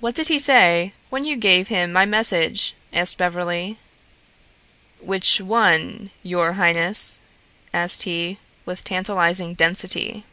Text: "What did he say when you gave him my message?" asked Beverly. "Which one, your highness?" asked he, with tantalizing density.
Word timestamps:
"What 0.00 0.14
did 0.14 0.28
he 0.28 0.38
say 0.38 0.92
when 1.08 1.24
you 1.24 1.34
gave 1.34 1.68
him 1.68 1.90
my 1.90 2.04
message?" 2.04 2.74
asked 2.92 3.16
Beverly. 3.16 3.78
"Which 5.00 5.40
one, 5.40 6.10
your 6.22 6.52
highness?" 6.52 7.22
asked 7.72 8.02
he, 8.02 8.38
with 8.66 8.84
tantalizing 8.84 9.54
density. 9.54 10.26